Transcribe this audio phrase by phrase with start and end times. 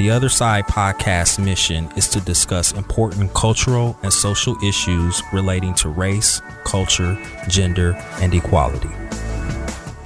[0.00, 5.90] The Other Side podcast mission is to discuss important cultural and social issues relating to
[5.90, 7.18] race, culture,
[7.48, 8.88] gender, and equality.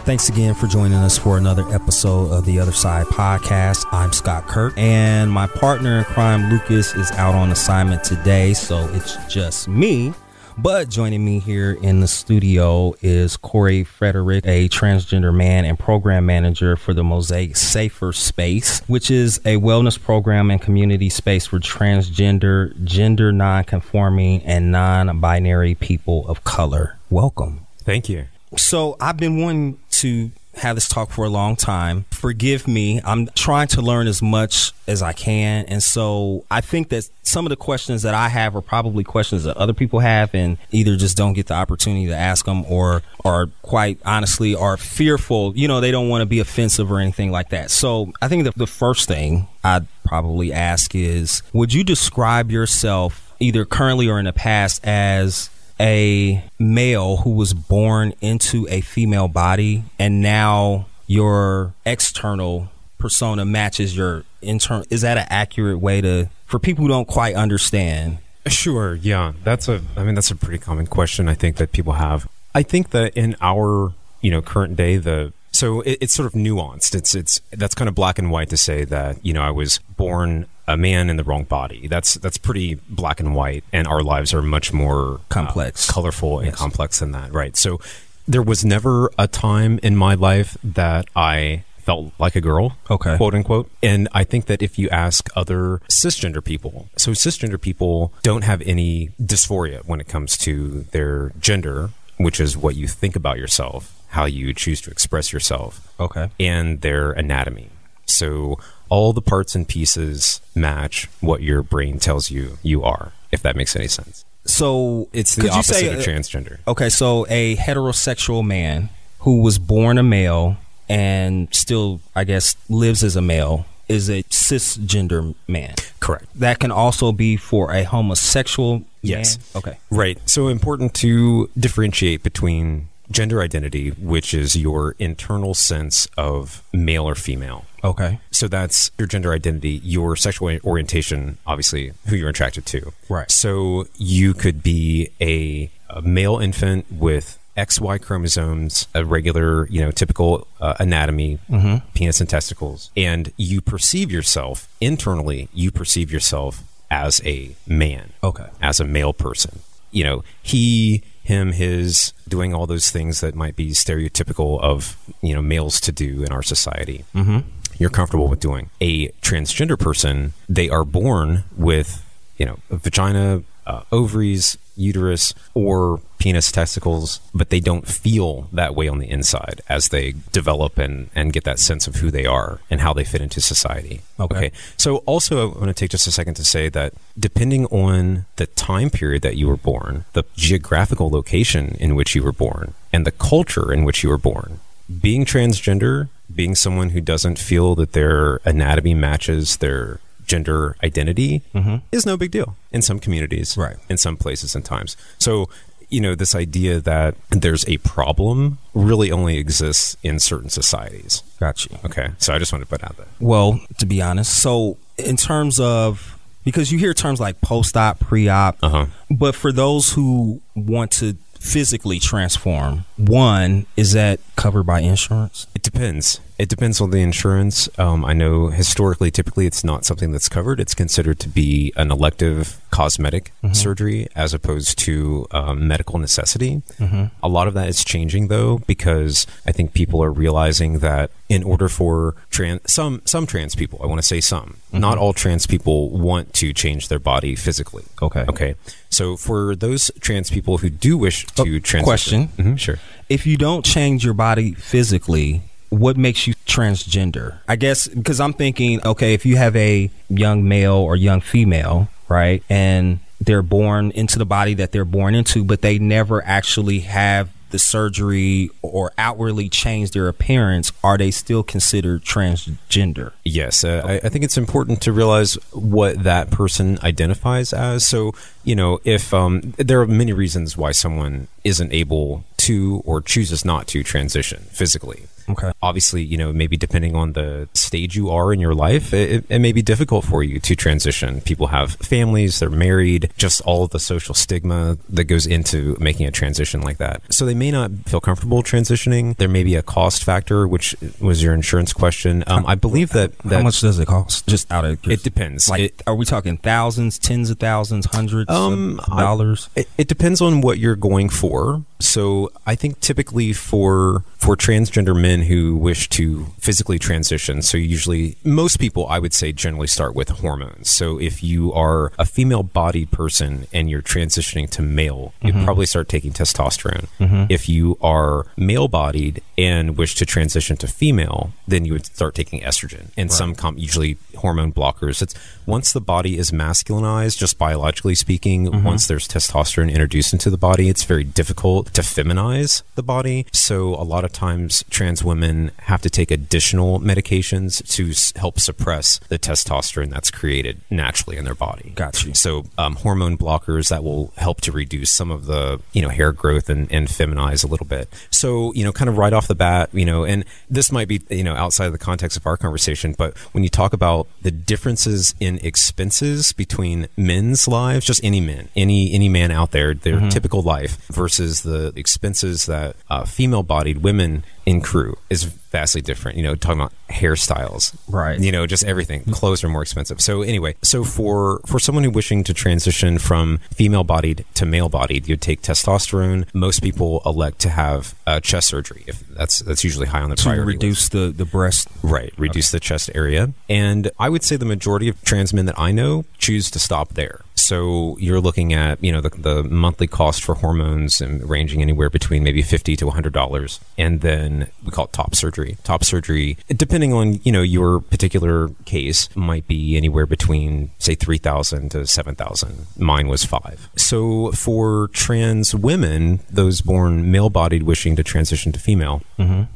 [0.02, 3.86] Thanks again for joining us for another episode of the Other Side podcast.
[3.92, 8.88] I'm Scott Kirk, and my partner in crime, Lucas, is out on assignment today, so
[8.94, 10.12] it's just me.
[10.56, 16.26] But joining me here in the studio is Cory Frederick, a transgender man and program
[16.26, 21.58] manager for the Mozaic Safer Space, which is a wellness program and community space for
[21.58, 26.98] transgender, gender non-conforming, and non-binary people of color.
[27.10, 27.66] Welcome.
[27.78, 28.26] Thank you.
[28.56, 32.04] So I've been wanting to have this talk for a long time.
[32.10, 33.00] Forgive me.
[33.04, 35.64] I'm trying to learn as much as I can.
[35.66, 39.44] And so I think that some of the questions that I have are probably questions
[39.44, 43.02] that other people have and either just don't get the opportunity to ask them or
[43.24, 45.56] are quite honestly are fearful.
[45.56, 47.70] You know, they don't want to be offensive or anything like that.
[47.70, 53.34] So I think that the first thing I'd probably ask is would you describe yourself
[53.40, 59.28] either currently or in the past as a male who was born into a female
[59.28, 66.28] body and now your external persona matches your internal is that an accurate way to
[66.46, 68.18] for people who don't quite understand?
[68.46, 69.32] Sure yeah.
[69.42, 72.28] That's a i mean that's a pretty common question i think that people have.
[72.54, 76.32] I think that in our you know current day the so it, it's sort of
[76.32, 76.94] nuanced.
[76.94, 79.78] It's it's that's kind of black and white to say that you know i was
[79.96, 81.86] born a man in the wrong body.
[81.88, 86.38] That's that's pretty black and white, and our lives are much more complex, uh, colorful,
[86.38, 86.56] and yes.
[86.56, 87.32] complex than that.
[87.32, 87.56] Right.
[87.56, 87.80] So
[88.26, 93.16] there was never a time in my life that I felt like a girl, okay,
[93.16, 93.70] quote unquote.
[93.82, 98.62] And I think that if you ask other cisgender people, so cisgender people don't have
[98.62, 104.02] any dysphoria when it comes to their gender, which is what you think about yourself,
[104.08, 107.68] how you choose to express yourself, okay, and their anatomy.
[108.06, 108.58] So
[108.94, 113.56] all the parts and pieces match what your brain tells you you are, if that
[113.56, 114.24] makes any sense.
[114.44, 116.58] So it's the opposite say, of transgender.
[116.68, 120.58] Okay, so a heterosexual man who was born a male
[120.88, 125.74] and still, I guess, lives as a male is a cisgender man.
[125.98, 126.26] Correct.
[126.36, 129.38] That can also be for a homosexual yes.
[129.38, 129.60] Man?
[129.60, 129.78] Okay.
[129.90, 130.20] Right.
[130.30, 137.16] So important to differentiate between gender identity, which is your internal sense of male or
[137.16, 137.64] female.
[137.84, 138.18] Okay.
[138.30, 142.92] So that's your gender identity, your sexual orientation, obviously, who you're attracted to.
[143.08, 143.30] Right.
[143.30, 149.90] So you could be a, a male infant with XY chromosomes, a regular, you know,
[149.90, 151.86] typical uh, anatomy, mm-hmm.
[151.94, 158.12] penis and testicles, and you perceive yourself internally, you perceive yourself as a man.
[158.22, 158.46] Okay.
[158.60, 159.60] As a male person.
[159.92, 165.34] You know, he him, his, doing all those things that might be stereotypical of you
[165.34, 167.04] know males to do in our society.
[167.14, 167.48] Mm-hmm.
[167.78, 168.70] You're comfortable with doing.
[168.80, 172.04] A transgender person, they are born with
[172.36, 178.74] you know a vagina, uh, ovaries, uterus, or penis, testicles, but they don't feel that
[178.74, 182.26] way on the inside as they develop and, and get that sense of who they
[182.26, 184.00] are and how they fit into society.
[184.18, 184.36] Okay.
[184.36, 184.52] okay.
[184.76, 188.46] So, also, I want to take just a second to say that depending on the
[188.46, 193.06] time period that you were born, the geographical location in which you were born, and
[193.06, 194.60] the culture in which you were born,
[195.00, 201.76] being transgender, being someone who doesn't feel that their anatomy matches their gender identity mm-hmm.
[201.92, 203.76] is no big deal in some communities, right?
[203.88, 204.96] In some places and times.
[205.18, 205.48] So,
[205.88, 211.22] you know, this idea that there's a problem really only exists in certain societies.
[211.38, 211.78] Gotcha.
[211.84, 213.08] Okay, so I just wanted to put out that.
[213.20, 218.58] Well, to be honest, so in terms of because you hear terms like post-op, pre-op,
[218.62, 218.86] uh-huh.
[219.10, 225.46] but for those who want to physically transform, one is that covered by insurance?
[225.54, 226.18] It depends.
[226.36, 227.68] It depends on the insurance.
[227.78, 230.58] Um, I know historically, typically, it's not something that's covered.
[230.58, 233.54] It's considered to be an elective cosmetic mm-hmm.
[233.54, 236.62] surgery as opposed to um, medical necessity.
[236.78, 237.04] Mm-hmm.
[237.22, 241.44] A lot of that is changing, though, because I think people are realizing that in
[241.44, 244.80] order for trans some some trans people, I want to say some, mm-hmm.
[244.80, 247.84] not all trans people want to change their body physically.
[248.02, 248.24] Okay.
[248.28, 248.56] Okay.
[248.90, 252.78] So for those trans people who do wish to oh, transition, question, mm-hmm, sure.
[253.08, 255.42] If you don't change your body physically,
[255.74, 257.38] what makes you transgender?
[257.48, 261.88] I guess because I'm thinking, okay, if you have a young male or young female,
[262.08, 266.80] right, and they're born into the body that they're born into, but they never actually
[266.80, 273.12] have the surgery or outwardly change their appearance, are they still considered transgender?
[273.24, 273.92] Yes, uh, okay.
[273.92, 277.86] I, I, think it's important to realize what that person identifies as.
[277.86, 278.12] So,
[278.42, 283.44] you know, if um, there are many reasons why someone isn't able to or chooses
[283.44, 285.04] not to transition physically.
[285.28, 285.52] Okay.
[285.62, 289.38] Obviously, you know, maybe depending on the stage you are in your life, it, it
[289.38, 291.20] may be difficult for you to transition.
[291.22, 296.06] People have families, they're married, just all of the social stigma that goes into making
[296.06, 297.02] a transition like that.
[297.10, 299.16] So they may not feel comfortable transitioning.
[299.16, 302.24] There may be a cost factor, which was your insurance question.
[302.26, 304.26] Um, I believe that, that How much does it cost?
[304.26, 305.48] Just out of it depends.
[305.48, 309.48] Like, It- are we talking thousands, tens of thousands, hundreds Um, of I- dollars?
[309.56, 311.62] It, it depends on what you're going for.
[311.80, 318.16] So I think typically for for transgender men who wish to physically transition, so usually
[318.24, 320.70] most people I would say generally start with hormones.
[320.70, 325.44] So if you are a female bodied person and you're transitioning to male, you mm-hmm.
[325.44, 326.88] probably start taking testosterone.
[326.98, 327.26] Mm-hmm.
[327.28, 332.14] If you are male bodied and wish to transition to female, then you would start
[332.14, 335.02] taking estrogen and some com- usually hormone blockers.
[335.02, 335.14] It's
[335.46, 338.64] once the body is masculinized, just biologically speaking, mm-hmm.
[338.64, 343.26] once there's testosterone introduced into the body, it's very difficult to feminize the body.
[343.32, 348.40] So a lot of times trans women have to take additional medications to s- help
[348.40, 351.72] suppress the testosterone that's created naturally in their body.
[351.74, 352.14] Got you.
[352.14, 356.12] So um, hormone blockers that will help to reduce some of the you know hair
[356.12, 357.88] growth and, and feminize a little bit.
[358.10, 361.02] So you know, kind of right off the bat, you know, and this might be
[361.10, 364.30] you know outside of the context of our conversation, but when you talk about the
[364.30, 370.08] differences in expenses between men's lives, just any men, any any man out there, their
[370.10, 376.16] typical life versus the expenses that uh, female-bodied women incur is vastly different.
[376.18, 378.18] You know, talking about hairstyles, Right.
[378.18, 379.04] You know, just everything.
[379.04, 380.00] Clothes are more expensive.
[380.00, 384.68] So anyway, so for for someone who wishing to transition from female bodied to male
[384.68, 386.20] bodied, you'd take testosterone.
[386.34, 388.82] Most people elect to have uh, chest surgery.
[388.86, 390.62] If that's that's usually high on the To priority list.
[390.62, 391.68] reduce the, the breast.
[391.82, 393.32] Right, reduce the chest area.
[393.48, 396.88] And I would say the majority of trans men that I know choose to stop
[396.94, 397.20] there.
[397.36, 401.90] So you're looking at, you know, the, the monthly cost for hormones and ranging anywhere
[401.90, 403.60] between maybe 50 to $100.
[403.76, 405.43] And then we call it top surgery.
[405.64, 411.70] Top surgery, depending on, you know, your particular case, might be anywhere between, say, 3000
[411.70, 413.68] to 7000 Mine was five.
[413.76, 419.02] So for trans women, those born male bodied wishing to transition to female,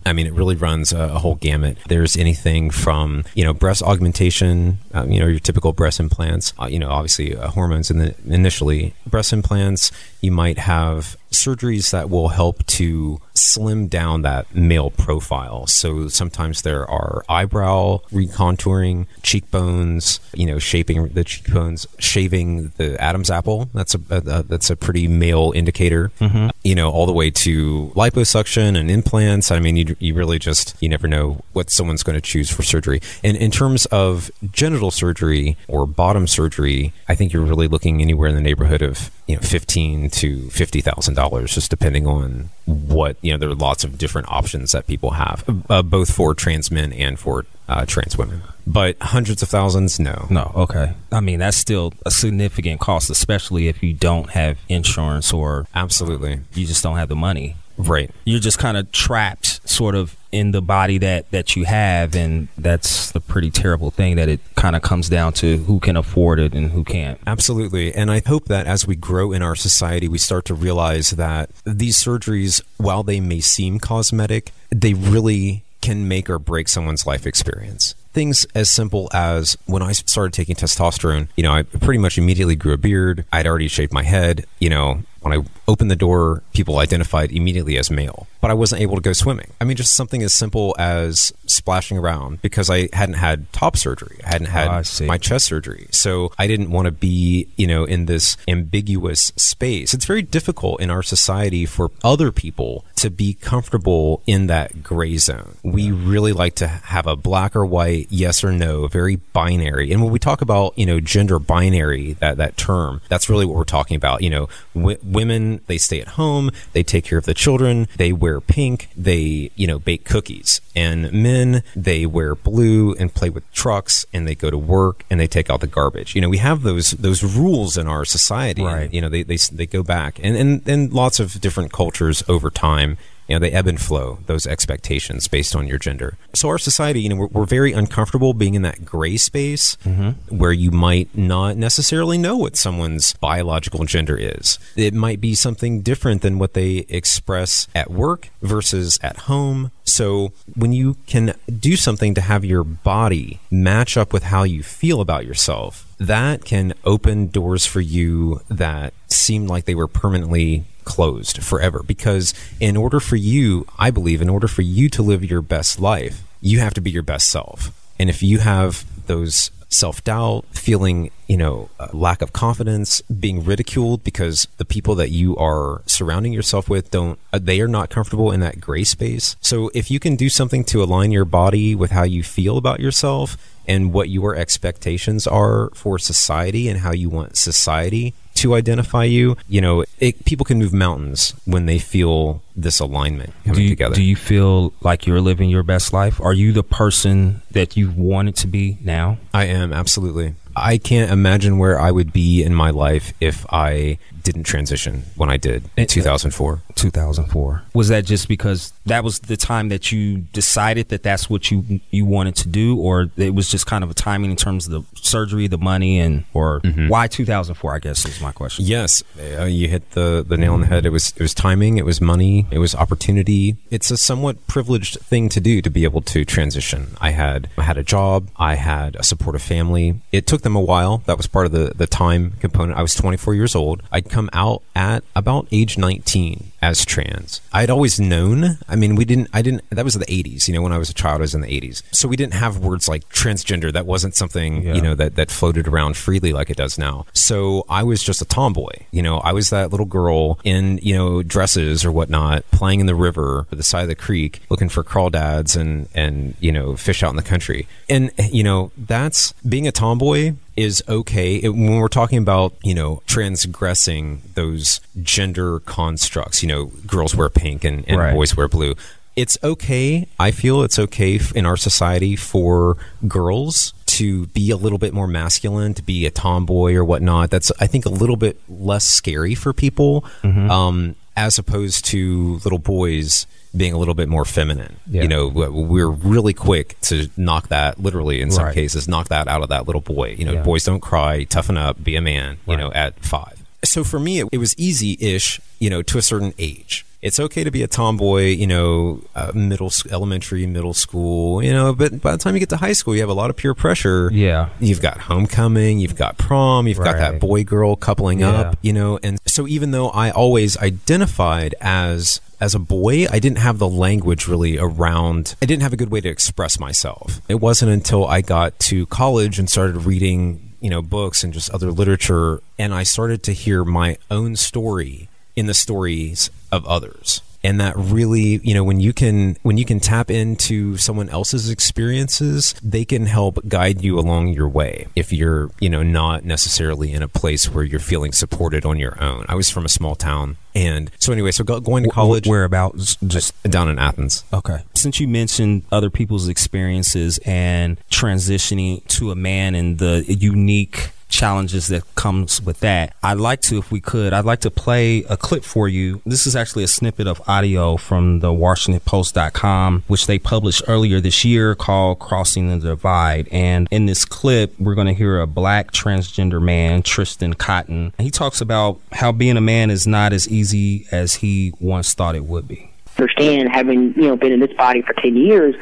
[0.06, 1.78] I mean, it really runs a, a whole gamut.
[1.88, 6.66] There's anything from, you know, breast augmentation, um, you know, your typical breast implants, uh,
[6.66, 8.94] you know, obviously uh, hormones in the, initially.
[9.06, 15.66] Breast implants, you might have surgeries that will help to slim down that male profile.
[15.66, 23.30] So sometimes there are eyebrow recontouring, cheekbones, you know, shaping the cheekbones, shaving the Adam's
[23.30, 23.68] apple.
[23.74, 26.10] That's a, a, that's a pretty male indicator.
[26.20, 26.48] Mm-hmm.
[26.62, 29.50] You know, all the way to liposuction and implants.
[29.50, 32.62] I mean, you, you really just you never know what someone's going to choose for
[32.62, 33.00] surgery.
[33.22, 38.28] And in terms of genital surgery or bottom surgery, I think you're really looking anywhere
[38.28, 43.16] in the neighborhood of you know fifteen to fifty thousand dollars, just depending on what
[43.22, 43.38] you know.
[43.38, 47.18] There are lots of different options that people have, uh, both for trans men and
[47.18, 48.42] for uh, trans women.
[48.66, 50.26] But hundreds of thousands, no.
[50.28, 50.92] No, okay.
[51.10, 56.40] I mean, that's still a significant cost, especially if you don't have insurance or Absolutely.
[56.54, 57.56] you just don't have the money.
[57.78, 58.10] Right.
[58.24, 62.48] You're just kind of trapped sort of in the body that that you have and
[62.58, 66.38] that's the pretty terrible thing that it kind of comes down to who can afford
[66.38, 67.18] it and who can't.
[67.26, 67.94] Absolutely.
[67.94, 71.50] And I hope that as we grow in our society, we start to realize that
[71.64, 77.26] these surgeries, while they may seem cosmetic, they really can make or break someone's life
[77.26, 77.94] experience.
[78.12, 82.56] Things as simple as when I started taking testosterone, you know, I pretty much immediately
[82.56, 83.24] grew a beard.
[83.32, 84.44] I'd already shaved my head.
[84.58, 88.80] You know, when I opened the door, people identified immediately as male, but I wasn't
[88.82, 89.50] able to go swimming.
[89.60, 94.18] I mean, just something as simple as splashing around because I hadn't had top surgery.
[94.24, 95.88] I hadn't had Oh, I my chest surgery.
[95.90, 99.92] So I didn't want to be, you know, in this ambiguous space.
[99.94, 105.16] It's very difficult in our society for other people to be comfortable in that gray
[105.18, 105.56] zone.
[105.62, 109.92] We really like to have a black or white, yes or no, very binary.
[109.92, 113.56] And when we talk about, you know, gender binary, that, that term, that's really what
[113.56, 114.22] we're talking about.
[114.22, 118.12] You know, w- women, they stay at home, they take care of the children, they
[118.12, 120.60] wear pink, they, you know, bake cookies.
[120.74, 125.18] And men, they wear blue and play with trucks and they go to work and
[125.18, 126.14] they take out the garbage.
[126.14, 128.62] You know, we have those those rules in our society.
[128.62, 128.92] Right.
[128.92, 132.50] You know, they, they they go back and and and lots of different cultures over
[132.50, 132.96] time.
[133.28, 136.16] You know, they ebb and flow those expectations based on your gender.
[136.34, 140.34] So our society, you know, we're, we're very uncomfortable being in that gray space mm-hmm.
[140.34, 144.58] where you might not necessarily know what someone's biological gender is.
[144.76, 149.72] It might be something different than what they express at work versus at home.
[149.84, 154.62] So when you can do something to have your body match up with how you
[154.62, 160.64] feel about yourself, that can open doors for you that seemed like they were permanently
[160.88, 165.22] closed forever because in order for you, I believe, in order for you to live
[165.22, 167.70] your best life, you have to be your best self.
[167.98, 174.02] And if you have those self doubt, feeling, you know, lack of confidence, being ridiculed
[174.02, 178.32] because the people that you are surrounding yourself with don't, uh, they are not comfortable
[178.32, 179.36] in that gray space.
[179.42, 182.80] So if you can do something to align your body with how you feel about
[182.80, 189.04] yourself and what your expectations are for society and how you want society to identify
[189.04, 193.62] you, you know, it, people can move mountains when they feel this alignment coming do
[193.62, 193.94] you, together.
[193.94, 196.20] Do you feel like you're living your best life?
[196.20, 199.18] Are you the person that you wanted to be now?
[199.34, 200.34] I am, absolutely.
[200.56, 205.30] I can't imagine where I would be in my life if I didn't transition when
[205.30, 206.60] I did in 2004.
[206.74, 207.62] 2004.
[207.72, 211.80] Was that just because that was the time that you decided that that's what you
[211.90, 214.72] you wanted to do, or it was just kind of a timing in terms of
[214.72, 216.88] the surgery, the money, and or mm-hmm.
[216.88, 217.74] why 2004?
[217.74, 218.66] I guess is my question.
[218.66, 220.84] Yes, uh, you hit the the nail on the head.
[220.84, 223.56] It was it was timing, it was money, it was opportunity.
[223.70, 226.96] It's a somewhat privileged thing to do to be able to transition.
[227.00, 230.02] I had I had a job, I had a supportive family.
[230.12, 230.98] It took them a while.
[231.06, 232.78] That was part of the the time component.
[232.78, 233.82] I was 24 years old.
[233.90, 237.40] I'd come out at about age 19 as trans.
[237.52, 238.58] I had always known.
[238.68, 240.48] I mean, we didn't, I didn't, that was the 80s.
[240.48, 241.84] You know, when I was a child, I was in the 80s.
[241.92, 243.72] So we didn't have words like transgender.
[243.72, 244.74] That wasn't something, yeah.
[244.74, 247.06] you know, that, that floated around freely like it does now.
[247.12, 248.72] So I was just a tomboy.
[248.90, 252.86] You know, I was that little girl in, you know, dresses or whatnot, playing in
[252.86, 256.74] the river or the side of the creek, looking for crawdads and, and, you know,
[256.74, 257.68] fish out in the country.
[257.88, 262.74] And, you know, that's being a tomboy is okay it, when we're talking about you
[262.74, 268.12] know transgressing those gender constructs you know girls wear pink and, and right.
[268.12, 268.74] boys wear blue
[269.14, 274.78] it's okay i feel it's okay in our society for girls to be a little
[274.78, 278.36] bit more masculine to be a tomboy or whatnot that's i think a little bit
[278.48, 280.50] less scary for people mm-hmm.
[280.50, 284.76] um, as opposed to little boys being a little bit more feminine.
[284.86, 285.02] Yeah.
[285.02, 288.54] You know, we're really quick to knock that, literally in some right.
[288.54, 290.14] cases, knock that out of that little boy.
[290.18, 290.42] You know, yeah.
[290.42, 292.60] boys don't cry, toughen up, be a man, you right.
[292.60, 293.42] know, at five.
[293.64, 297.20] So for me, it, it was easy ish, you know, to a certain age it's
[297.20, 302.00] okay to be a tomboy, you know, uh, middle, elementary, middle school, you know, but
[302.00, 304.10] by the time you get to high school, you have a lot of peer pressure.
[304.12, 304.48] Yeah.
[304.58, 306.92] You've got homecoming, you've got prom, you've right.
[306.92, 308.30] got that boy girl coupling yeah.
[308.30, 313.18] up, you know, and so even though I always identified as as a boy, I
[313.18, 317.20] didn't have the language really around, I didn't have a good way to express myself.
[317.28, 321.50] It wasn't until I got to college and started reading, you know, books and just
[321.50, 327.22] other literature, and I started to hear my own story in the stories of others
[327.42, 331.50] and that really you know when you can when you can tap into someone else's
[331.50, 336.92] experiences they can help guide you along your way if you're you know not necessarily
[336.92, 339.24] in a place where you're feeling supported on your own.
[339.28, 342.26] I was from a small town and so anyway so going to college.
[342.26, 342.96] whereabouts?
[343.06, 344.24] Just uh, down in athens.
[344.32, 344.62] Okay.
[344.74, 351.66] Since you mentioned other people's experiences and transitioning to a man and the unique challenges
[351.66, 352.94] that comes with that.
[353.02, 356.00] I'd like to, if we could, I'd like to play a clip for you.
[356.06, 361.24] This is actually a snippet of audio from the WashingtonPost.com, which they published earlier this
[361.24, 363.28] year called Crossing the Divide.
[363.32, 367.92] And in this clip, we're going to hear a black transgender man, Tristan Cotton.
[367.98, 372.14] He talks about how being a man is not as easy as he once thought
[372.14, 375.54] it would be understand, having you know been in this body for ten years,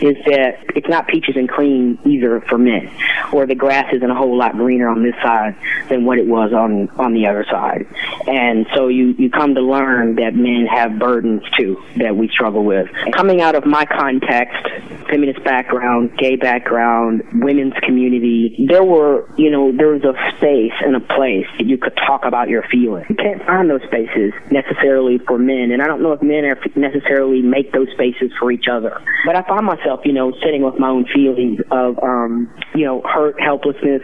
[0.00, 2.90] is that it's not peaches and cream either for men,
[3.32, 5.56] or the grass isn't a whole lot greener on this side
[5.88, 7.86] than what it was on on the other side,
[8.26, 12.64] and so you you come to learn that men have burdens too that we struggle
[12.64, 12.88] with.
[13.12, 14.66] Coming out of my context,
[15.08, 20.96] feminist background, gay background, women's community, there were you know there was a space and
[20.96, 23.06] a place that you could talk about your feelings.
[23.08, 26.56] You can't find those spaces necessarily for men, and I don't know if men are
[26.84, 29.00] necessarily make those spaces for each other.
[29.26, 33.02] But I find myself, you know, sitting with my own feelings of, um, you know,
[33.02, 34.02] hurt, helplessness,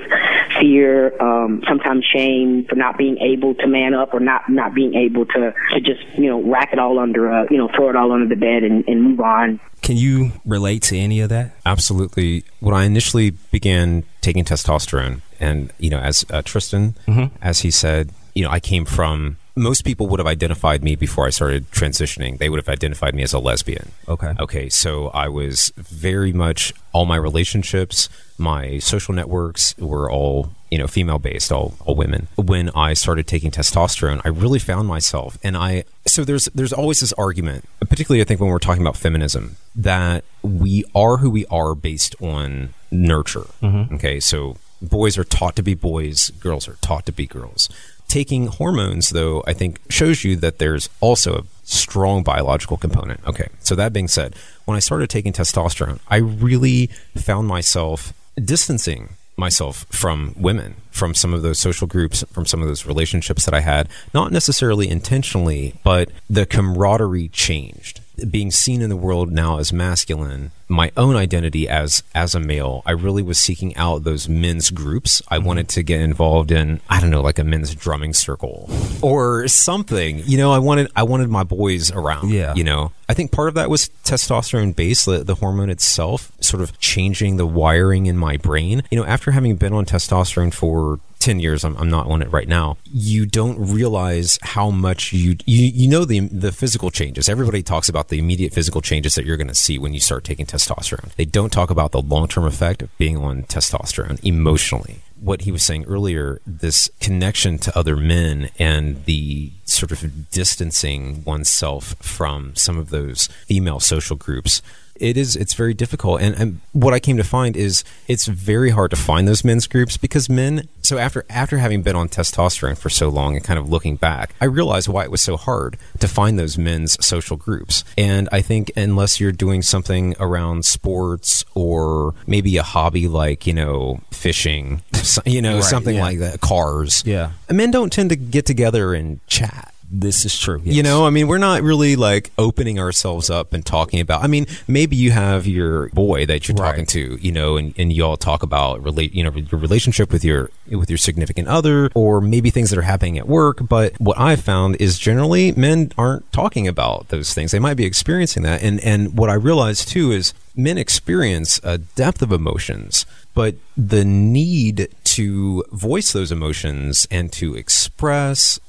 [0.61, 4.95] fear, um, sometimes shame for not being able to man up or not not being
[4.95, 7.97] able to to just you know rack it all under, uh, you know, throw it
[7.97, 9.61] all under the bed and, and move on.
[9.83, 11.57] Can you relate to any of that?
[11.65, 12.45] Absolutely.
[12.61, 17.35] When I initially began taking testosterone, and you know, as uh, Tristan, mm-hmm.
[17.43, 21.27] as he said, you know, I came from most people would have identified me before
[21.27, 22.39] I started transitioning.
[22.39, 23.93] They would have identified me as a lesbian.
[24.09, 24.35] Okay.
[24.39, 24.69] Okay.
[24.69, 30.87] So I was very much all my relationships, my social networks were all you know
[30.87, 32.29] female based, all all women.
[32.37, 37.01] When I started taking testosterone, I really found myself, and I so there's there's always
[37.01, 41.47] this argument, particularly I think when we're talking about feminism, that we are who we
[41.47, 43.47] are based on nurture.
[43.63, 43.95] Mm-hmm.
[43.97, 47.69] Okay, so boys are taught to be boys, girls are taught to be girls
[48.11, 53.25] taking hormones, though, I think shows you that there's also a strong biological component.
[53.27, 58.13] Okay, so that being said, when I started taking testosterone, I really found myself
[58.45, 63.47] distancing myself from women, from some of those social groups, from some of those relationships
[63.47, 68.00] that I had, not necessarily intentionally, but the camaraderie changed
[68.31, 72.83] being seen in the world now as masculine, my own identity as as a male,
[72.87, 75.23] I really was seeking out those men's groups.
[75.29, 75.47] I mm-hmm.
[75.47, 78.69] wanted to get involved in I don't know, like a men's drumming circle
[79.03, 80.23] or something.
[80.25, 82.31] You know, I wanted I wanted my boys around.
[82.31, 82.55] Yeah.
[82.55, 86.63] You know, I think part of that was testosterone based, the, the hormone itself, sort
[86.63, 88.83] of changing the wiring in my brain.
[88.91, 92.31] You know, after having been on testosterone for 10 years I'm, I'm not on it
[92.33, 97.29] right now you don't realize how much you you, you know the the physical changes.
[97.29, 100.25] Everybody talks about the immediate physical changes that you're going to see when you start
[100.25, 101.15] taking testosterone.
[101.15, 105.01] They don't talk about the long-term effect of being on testosterone emotionally.
[105.21, 111.23] What he was saying earlier this connection to other men and the sort of distancing
[111.25, 114.63] oneself from some of those female social groups
[115.01, 116.21] it is it's very difficult.
[116.21, 119.67] And, and what i came to find is it's very hard to find those men's
[119.67, 123.59] groups because men so after after having been on testosterone for so long and kind
[123.59, 127.37] of looking back i realized why it was so hard to find those men's social
[127.37, 127.85] groups.
[127.99, 133.55] And i think unless you're doing something around sports or maybe a hobby like you
[133.55, 134.83] know fishing
[135.27, 136.03] you know right, something yeah.
[136.03, 137.33] like that cars yeah.
[137.51, 140.61] men don't tend to get together and chat this is true.
[140.65, 140.77] Yes.
[140.77, 144.23] You know, I mean, we're not really like opening ourselves up and talking about.
[144.23, 146.71] I mean, maybe you have your boy that you're right.
[146.71, 150.13] talking to, you know, and, and you all talk about relate, you know, your relationship
[150.13, 153.59] with your with your significant other, or maybe things that are happening at work.
[153.69, 157.51] But what I've found is generally men aren't talking about those things.
[157.51, 161.79] They might be experiencing that, and and what I realized too is men experience a
[161.79, 167.90] depth of emotions but the need to voice those emotions and to express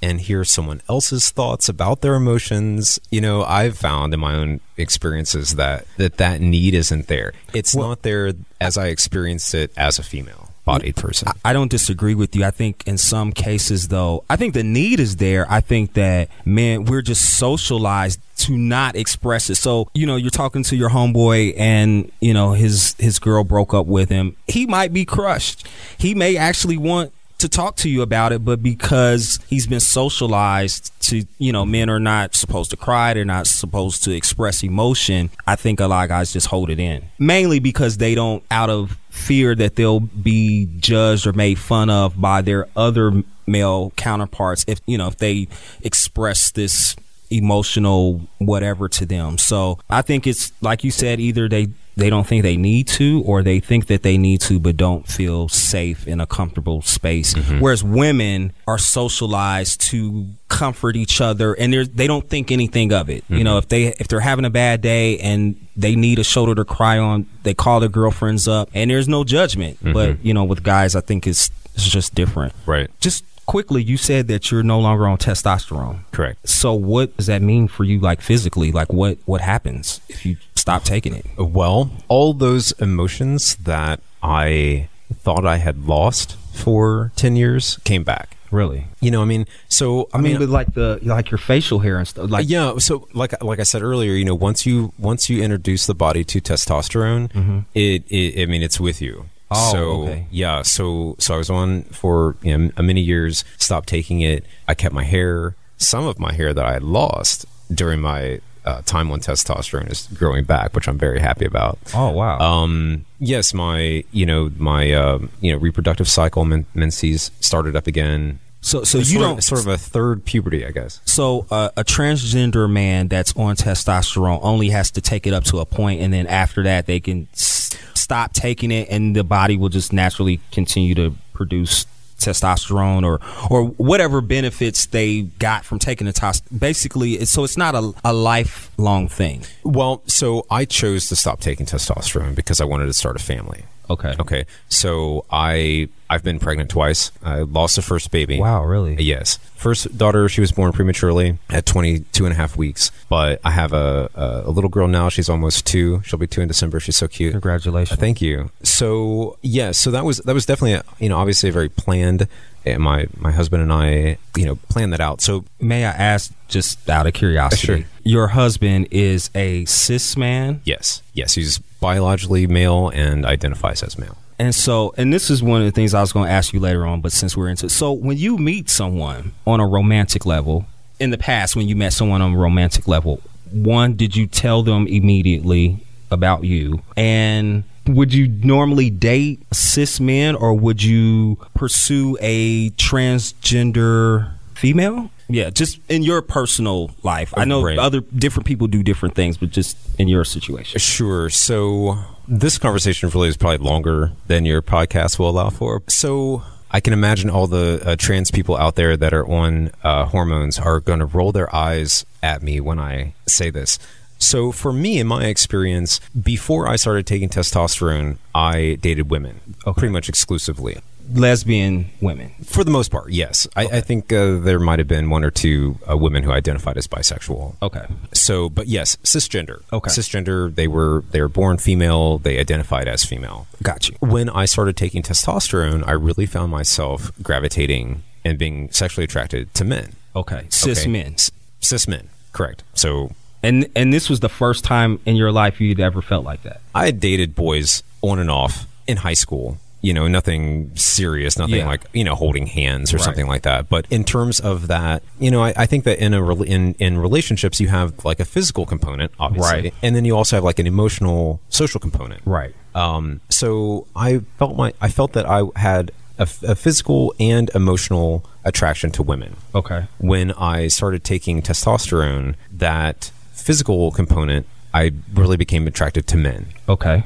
[0.02, 4.60] and hear someone else's thoughts about their emotions you know i've found in my own
[4.78, 9.72] experiences that that that need isn't there it's well, not there as i experienced it
[9.78, 11.28] as a female bodied person.
[11.44, 12.46] I don't disagree with you.
[12.46, 15.46] I think in some cases, though, I think the need is there.
[15.52, 19.56] I think that, man, we're just socialized to not express it.
[19.56, 23.74] So, you know, you're talking to your homeboy and, you know, his his girl broke
[23.74, 24.36] up with him.
[24.48, 25.68] He might be crushed.
[25.98, 30.92] He may actually want to talk to you about it, but because he's been socialized
[31.02, 35.30] to, you know, men are not supposed to cry, they're not supposed to express emotion.
[35.46, 38.70] I think a lot of guys just hold it in, mainly because they don't, out
[38.70, 44.64] of fear that they'll be judged or made fun of by their other male counterparts
[44.68, 45.48] if, you know, if they
[45.82, 46.96] express this
[47.32, 49.38] emotional whatever to them.
[49.38, 53.22] So I think it's like you said, either they they don't think they need to
[53.26, 57.34] or they think that they need to but don't feel safe in a comfortable space
[57.34, 57.60] mm-hmm.
[57.60, 63.24] whereas women are socialized to comfort each other and they don't think anything of it
[63.26, 63.36] mm-hmm.
[63.36, 66.56] you know if they if they're having a bad day and they need a shoulder
[66.56, 69.94] to cry on they call their girlfriends up and there's no judgment mm-hmm.
[69.94, 73.98] but you know with guys i think it's it's just different right just quickly you
[73.98, 76.00] said that you're no longer on testosterone.
[76.12, 76.48] Correct.
[76.48, 78.72] So what does that mean for you like physically?
[78.72, 81.26] Like what what happens if you stop taking it?
[81.38, 88.38] Well all those emotions that i thought i had lost for 10 years came back.
[88.52, 88.88] Really?
[89.02, 91.98] You know i mean so i, I mean, mean like the like your facial hair
[91.98, 95.30] and stuff like yeah so like like i said earlier you know once you once
[95.30, 97.60] you introduce the body to testosterone mm-hmm.
[97.74, 100.26] it, it i mean it's with you Oh, so okay.
[100.32, 103.44] yeah, so so I was on for you know, many years.
[103.58, 104.46] Stopped taking it.
[104.68, 105.56] I kept my hair.
[105.78, 110.08] Some of my hair that I had lost during my uh, time on testosterone is
[110.14, 111.80] growing back, which I'm very happy about.
[111.94, 112.40] Oh wow.
[112.40, 117.88] Um, yes, my you know my uh, you know reproductive cycle men- menses started up
[117.88, 118.40] again.
[118.62, 121.02] So, so it's you don't of, sort of a third puberty, I guess.
[121.06, 125.58] So, uh, a transgender man that's on testosterone only has to take it up to
[125.60, 129.58] a point, and then after that, they can s- stop taking it, and the body
[129.58, 131.86] will just naturally continue to produce
[132.22, 133.20] testosterone or
[133.50, 136.42] or whatever benefits they got from taking the tos.
[136.42, 139.44] Basically, it's, so it's not a, a lifelong thing.
[139.64, 143.64] Well, so I chose to stop taking testosterone because I wanted to start a family.
[143.92, 144.16] Okay.
[144.20, 144.46] Okay.
[144.70, 147.10] So I I've been pregnant twice.
[147.24, 148.38] I lost the first baby.
[148.38, 149.02] Wow, really?
[149.02, 149.38] Yes.
[149.56, 152.92] First daughter, she was born prematurely at 22 and a half weeks.
[153.08, 155.08] But I have a, a, a little girl now.
[155.08, 156.02] She's almost two.
[156.04, 156.82] She'll be two in December.
[156.82, 157.32] She's so cute.
[157.32, 157.98] Congratulations.
[157.98, 158.52] Thank you.
[158.62, 162.28] So yeah, so that was that was definitely a, you know obviously a very planned.
[162.66, 165.22] And my my husband and I you know planned that out.
[165.22, 167.84] So may I ask, just out of curiosity, sure.
[168.04, 170.62] your husband is a cis man?
[170.66, 171.02] Yes.
[171.14, 174.18] Yes, he's biologically male and identifies as male.
[174.40, 176.60] And so, and this is one of the things I was going to ask you
[176.60, 180.66] later on, but since we're into so when you meet someone on a romantic level,
[181.00, 184.64] in the past, when you met someone on a romantic level, one, did you tell
[184.64, 186.82] them immediately about you?
[186.96, 195.10] And would you normally date cis men or would you pursue a transgender female?
[195.28, 197.34] Yeah, just in your personal life.
[197.36, 197.80] I know Right.
[197.80, 200.80] other different people do different things, but just in your situation.
[200.80, 201.30] Sure.
[201.32, 201.98] So
[202.28, 205.82] this conversation really is probably longer than your podcast will allow for.
[205.90, 210.06] So I can imagine all the uh, trans people out there that are on uh,
[210.06, 213.80] hormones are going to roll their eyes at me when I say this.
[214.20, 219.42] So for me, in my experience, before I started taking testosterone, I dated women
[219.76, 220.78] pretty much exclusively.
[221.14, 222.32] Lesbian women.
[222.44, 223.48] For the most part, yes.
[223.56, 226.78] I, I think uh, there might have been one or two uh, women who identified
[226.78, 227.56] as bisexual.
[227.62, 227.86] Okay.
[228.14, 229.62] So, but yes, cisgender.
[229.72, 229.90] Okay.
[229.90, 230.54] Cisgender.
[230.54, 232.18] They were they were born female.
[232.18, 233.48] They identified as female.
[233.64, 233.96] Got you.
[234.00, 239.64] When I started taking testosterone, I really found myself gravitating and being sexually attracted to
[239.66, 239.94] men.
[240.16, 240.46] Okay.
[240.50, 240.90] Cis Okay?
[240.90, 241.16] men.
[241.60, 242.10] Cis men.
[242.34, 242.64] Correct.
[242.74, 243.12] So
[243.44, 246.62] And and this was the first time in your life you'd ever felt like that.
[246.76, 249.58] I had dated boys on and off in high school.
[249.82, 251.66] You know, nothing serious, nothing Yeah.
[251.68, 253.04] like you know holding hands or Right.
[253.06, 253.68] something like that.
[253.68, 256.76] But in terms of that, you know, I, I think that in a rel- in
[256.80, 259.74] in relationships, you have like a physical component, obviously, Right.
[259.82, 262.54] and then you also have like an emotional, social component, Right.
[262.76, 268.92] Um, so I felt my I felt that I had a physical and emotional attraction
[268.92, 269.86] to women Okay.
[269.98, 276.46] when I started taking testosterone, that physical component, I really became attracted to men.
[276.70, 277.04] Okay.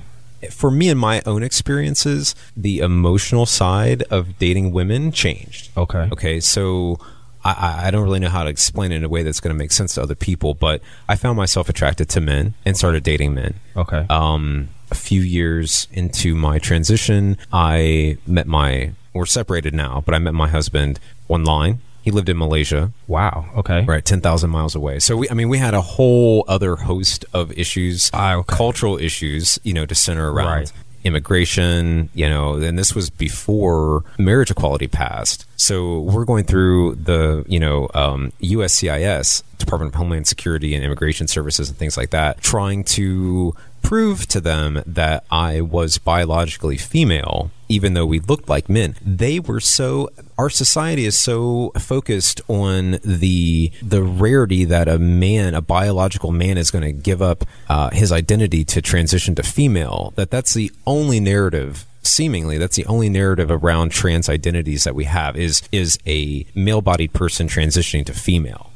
[0.51, 5.69] For me, in my own experiences, the emotional side of dating women changed.
[5.77, 6.08] Okay.
[6.12, 6.99] Okay, so
[7.43, 9.58] I- I, don't really know how to explain it in a way that's going to
[9.58, 13.36] make sense to other people, but I found myself attracted to men and started dating
[13.36, 13.55] men.
[13.77, 14.05] Okay.
[14.10, 20.19] Um, a few years into my transition, I met my, we're separated now, but I
[20.19, 21.81] met my husband online.
[22.06, 23.46] He lived in Malaysia, wow.
[23.58, 23.84] Okay.
[23.84, 25.00] right, 10,000 miles away.
[25.00, 28.56] So, we, I mean, we had a whole other host of issues, Ah, okay.
[28.56, 30.46] cultural issues, you know, to center around.
[30.60, 30.72] Right.
[31.04, 35.46] Immigration, you know, and this was before marriage equality passed.
[35.56, 41.28] So we're going through the, you know, um, USCIS, Department of Homeland Security and Immigration
[41.28, 47.52] Services and things like that, trying to prove to them that I was biologically female,
[47.69, 48.95] even though we looked like men.
[49.06, 55.54] They were so our society is so focused on the the rarity that a man,
[55.54, 60.13] a biological man, is going to give up uh, his identity to transition to female.
[60.15, 61.86] That that's the only narrative.
[62.02, 66.82] Seemingly, that's the only narrative around trans identities that we have is is a male
[66.82, 68.71] bodied person transitioning to female.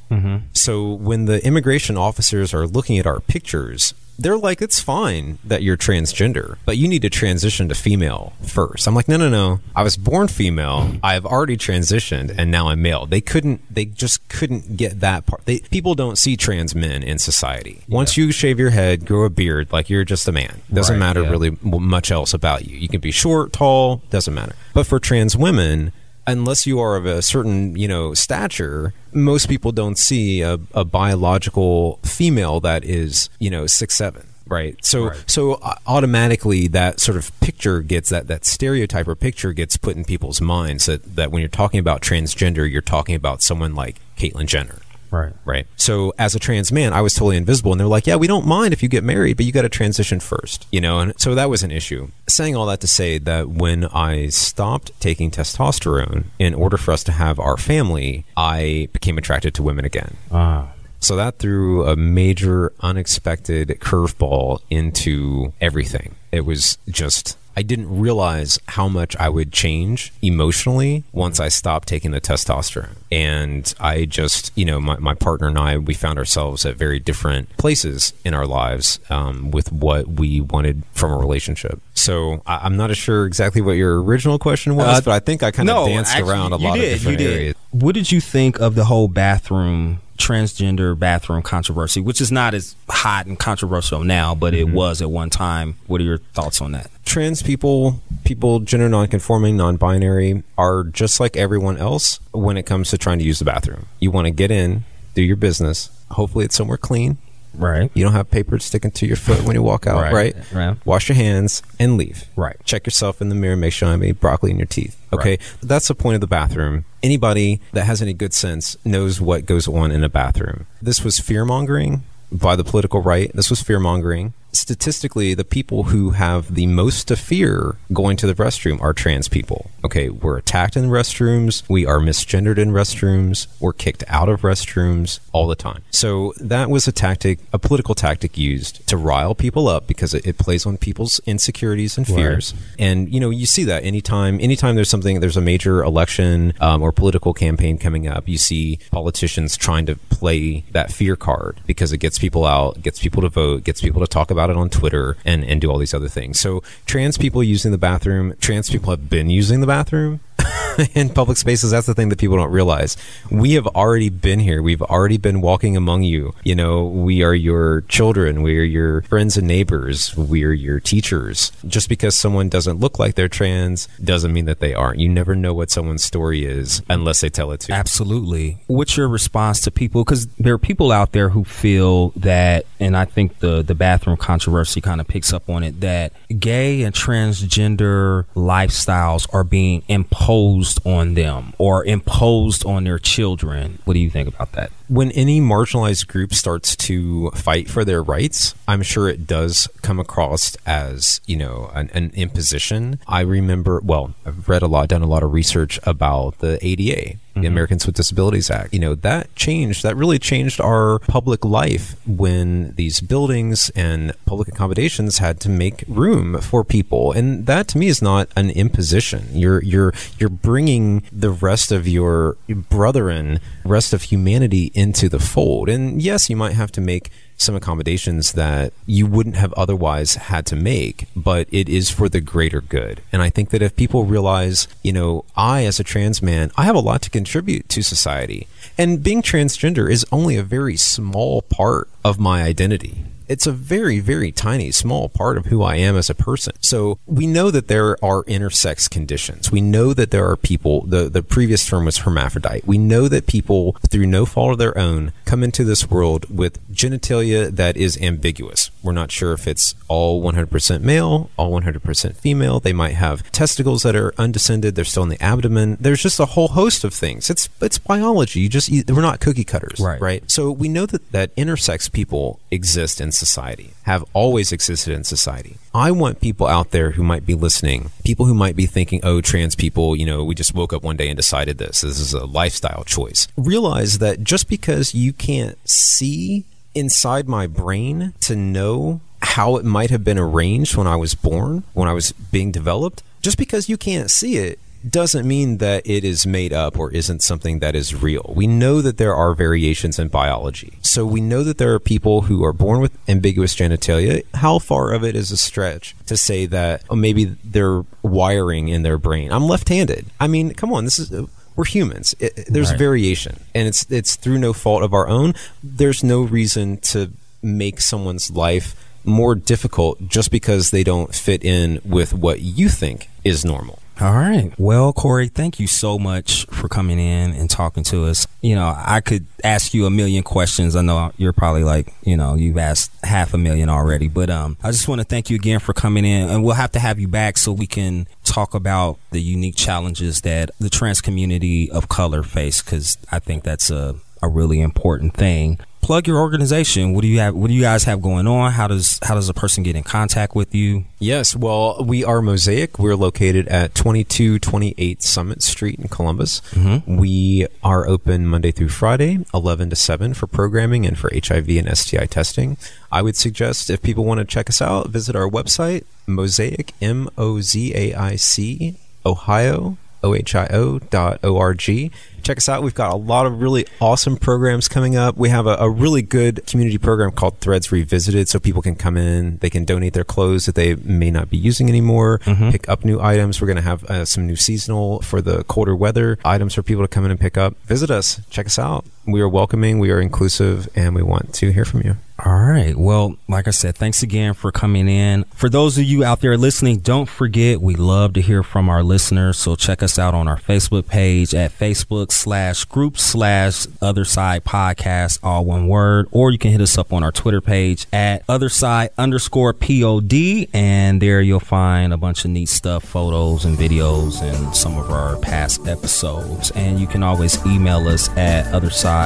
[0.54, 5.63] So when the immigration officers are looking at our pictures, they're like, it's fine that
[5.63, 8.88] you're transgender, but you need to transition to female first.
[8.88, 9.60] I'm like, no, no, no.
[9.75, 10.93] I was born female.
[11.01, 13.05] I've already transitioned and now I'm male.
[13.05, 15.45] They couldn't, they just couldn't get that part.
[15.45, 17.82] They, people don't see trans men in society.
[17.88, 20.62] Once you shave your head, grow a beard, like you're just a man.
[20.71, 21.29] Doesn't Right, matter yeah.
[21.29, 22.77] really much else about you.
[22.77, 24.55] You can be short, tall, doesn't matter.
[24.73, 25.91] But for trans women,
[26.30, 30.86] unless you are of a certain you know stature most people don't see a, a
[30.86, 35.24] biological female that is you know six seven right so Right.
[35.28, 39.96] so uh, automatically that sort of picture gets that that stereotype or picture gets put
[39.96, 43.98] in people's minds that that when you're talking about transgender you're talking about someone like
[44.18, 44.80] Caitlyn Jenner
[45.12, 45.34] right.
[45.45, 45.67] right?
[45.76, 48.45] So as a trans man, I was totally invisible, and they're like, "Yeah, we don't
[48.45, 51.36] mind if you get married, but you got to transition first, you know." And so
[51.36, 52.10] that was an issue.
[52.28, 57.04] Saying all that to say that when I stopped taking testosterone in order for us
[57.06, 60.17] to have our family, I became attracted to women again.
[60.32, 60.74] Ah.
[61.00, 66.15] So that threw a major unexpected curveball into everything.
[66.32, 71.89] It was just I didn't realize how much I would change emotionally once I stopped
[71.89, 72.95] taking the testosterone.
[73.12, 77.00] And I just, you know, my, my partner and I, we found ourselves at very
[77.00, 81.82] different places in our lives um, with what we wanted from a relationship.
[81.95, 85.43] So I, I'm not sure exactly what your original question was, Uh, but I think
[85.43, 87.56] I kind of danced actually, around a lot did, of different areas.
[87.72, 92.75] What did you think of the whole bathroom transgender bathroom controversy, which is not as
[92.89, 94.69] hot and controversial now, but Mm-hmm.
[94.69, 95.77] it was at one time?
[95.88, 96.91] What are your thoughts on that?
[97.05, 102.99] trans people, people gender nonconforming, non-binary, are just like everyone else when it comes to
[102.99, 103.88] trying to use the bathroom.
[103.99, 104.84] You want to get in,
[105.15, 105.89] do your business.
[106.12, 107.17] Hopefully, it's somewhere clean.
[107.54, 107.92] Right.
[107.94, 110.36] You don't have paper sticking to your foot when you walk out, Right, right?
[110.54, 110.78] right.
[110.86, 112.26] Wash your hands and leave.
[112.36, 112.56] Right.
[112.64, 113.56] Check yourself in the mirror.
[113.56, 114.96] Make sure i don't have any broccoli in your teeth.
[115.12, 115.40] Okay.
[115.62, 116.86] That's the point of the bathroom.
[117.04, 120.68] Anybody that has any good sense knows what goes on in a bathroom.
[120.82, 123.32] This was fear mongering by the political right.
[123.34, 128.28] This was fear mongering statistically, the people who have the most to fear going to
[128.28, 129.70] the restroom are trans people.
[129.84, 135.20] Okay, we're attacked in restrooms, we are misgendered in restrooms, we're kicked out of restrooms
[135.32, 135.84] all the time.
[135.92, 140.26] So that was a tactic, a political tactic used to rile people up because it,
[140.26, 142.54] it plays on people's insecurities and fears.
[142.54, 142.64] Right.
[142.80, 146.82] And you know, you see that anytime, anytime there's something, there's a major election um,
[146.82, 151.94] or political campaign coming up, you see politicians trying to play that fear card because
[151.94, 154.69] it gets people out, gets people to vote, gets people to talk about it on
[154.69, 156.39] Twitter, and and do all these other things.
[156.39, 160.19] So trans people using the bathroom, trans people have been using the bathroom
[160.96, 161.72] in public spaces.
[161.72, 162.98] That's the thing that people don't realize.
[163.30, 164.62] We have already been here.
[164.62, 166.34] We've already been walking among you.
[166.44, 168.42] You know, we are your children.
[168.42, 170.15] We are your friends and neighbors.
[170.15, 171.52] We are your teachers.
[171.68, 175.00] Just because someone doesn't look like they're trans doesn't mean that they aren't.
[175.00, 177.78] You never know what someone's story is unless they tell it to you.
[177.78, 178.60] Absolutely.
[178.68, 180.04] What's your response to people?
[180.04, 184.18] Because there are people out there who feel that, and I think the, the bathroom
[184.18, 190.68] controversy kind of picks up on it, that gay and transgender lifestyles are being imposed
[190.69, 193.79] imposed on them or imposed on their children.
[193.86, 194.71] What do you think about that?
[194.88, 199.99] When any marginalized group starts to fight for their rights, I'm sure it does come
[199.99, 202.99] across as, you know, an, an imposition.
[203.08, 207.17] I remember, well, I've read a lot, done a lot of research about the ADA
[207.41, 207.54] the mm-hmm.
[207.54, 208.73] Americans with Disabilities Act.
[208.73, 214.47] You know, that changed, that really changed our public life when these buildings and public
[214.47, 217.12] accommodations had to make room for people.
[217.12, 219.28] And that to me is not an imposition.
[219.32, 225.69] You're, you're, you're bringing the rest of your brethren, rest of humanity into the fold.
[225.69, 230.45] And yes, you might have to make some accommodations that you wouldn't have otherwise had
[230.47, 233.02] to make, but it is for the greater good.
[233.12, 236.63] And I think that if people realize, you know, I as a trans man, I
[236.63, 238.47] have a lot to contribute to society.
[238.78, 244.00] And being transgender is only a very small part of my identity it's a very,
[244.00, 246.54] very tiny, small part of who I am as a person.
[246.62, 249.52] So we know that there are intersex conditions.
[249.52, 252.65] We know that there are people, the, the previous term was hermaphrodite.
[252.65, 256.60] We know that people, through no fault of their own, come into this world with
[256.74, 258.72] genitalia that is ambiguous.
[258.82, 262.60] We're not sure if it's all 100% male, all 100% female.
[262.60, 264.74] They might have testicles that are undescended.
[264.74, 265.78] They're still in the abdomen.
[265.80, 267.30] There's just a whole host of things.
[267.30, 268.39] It's, it's biology.
[268.39, 269.80] You just, we're not cookie cutters.
[269.80, 270.02] Right.
[270.02, 270.32] Right.
[270.32, 275.58] So we know that, that intersex people exist in society, have always existed in society.
[275.74, 279.22] I want people out there who might be listening, people who might be thinking, oh,
[279.22, 281.82] trans people, you know, we just woke up one day and decided this.
[281.82, 283.28] This is a lifestyle choice.
[283.38, 289.90] Realize that just because you can't see inside my brain to know how it might
[289.90, 293.78] have been arranged when I was born, when I was being developed, just because you
[293.78, 297.96] can't see it doesn't mean that it is made up or isn't something that is
[297.96, 298.34] real.
[298.36, 300.74] We know that there are variations in biology.
[300.82, 304.24] So we know that there are people who are born with ambiguous genitalia.
[304.36, 308.84] How far of it is a stretch to say that oh, maybe they're wiring in
[308.84, 309.32] their brain?
[309.32, 310.08] I'm left handed.
[310.20, 311.12] I mean, come on, this is.
[311.56, 312.15] We're humans.
[312.20, 312.80] It, there's right.
[312.80, 315.34] variation, and it's it's through no fault of our own.
[315.62, 317.12] There's no reason to
[317.42, 323.10] make someone's life more difficult just because they don't fit in with what you think
[323.26, 323.80] is normal.
[324.02, 324.54] All right.
[324.58, 328.28] Well, Cory, thank you so much for coming in and talking to us.
[328.42, 330.78] You know, I could ask you a million questions.
[330.78, 334.56] I know you're probably like, you know, you've asked half a million already, but um,
[334.64, 336.98] I just want to thank you again for coming in, and we'll have to have
[336.98, 341.90] you back so we can talk about the unique challenges that the trans community of
[341.90, 346.94] color face, because I think that's a a really important thing plug your organization.
[346.94, 347.36] What do you have?
[347.36, 348.52] What do you guys have going on?
[348.52, 350.86] How does how does a person get in contact with you?
[351.00, 352.80] Yes, well, we are Mozaic.
[352.80, 356.42] We're located at twenty two twenty eight Summit Street in Columbus.
[356.52, 356.98] Mm-hmm.
[356.98, 361.78] We are open Monday through Friday, eleven to seven for programming and for HIV and
[361.78, 362.58] STI testing.
[362.92, 367.10] I would suggest if people want to check us out, visit our website, Mozaic M
[367.18, 371.92] O Z A I C Ohio ohio.org.
[372.19, 372.63] Check us out.
[372.63, 375.17] We've got a lot of really awesome programs coming up.
[375.17, 378.97] We have a, a, really good community program called Threads Revisited, so people can come
[378.97, 382.49] in, they can donate their clothes that they may not be using anymore, mm-hmm.
[382.49, 383.41] pick up new items.
[383.41, 386.84] We're going to have uh, some new seasonal for the colder weather items for people
[386.84, 387.55] to come in and pick up.
[387.63, 388.86] Visit us, check us out.
[389.12, 391.98] We are welcoming, we are inclusive, and we want to hear from you.
[392.26, 392.76] All right.
[392.76, 395.24] Well, like I said, thanks again for coming in.
[395.36, 398.84] For those of you out there listening, don't forget we love to hear from our
[398.84, 399.38] listeners.
[399.38, 404.43] So check us out on our Facebook page at Facebook slash group slash other side
[404.43, 408.24] podcast, all one word, or you can hit us up on our Twitter page at
[408.28, 410.13] other side underscore pod.
[410.54, 414.91] And there you'll find a bunch of neat stuff, photos and videos and some of
[414.91, 416.52] our past episodes.
[416.52, 418.99] And you can always email us at other side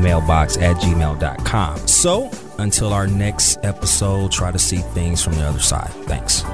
[0.00, 1.86] mailbox at gmail.com.
[1.86, 5.90] So until our next episode, try to see things from the other side.
[6.06, 6.44] Thanks.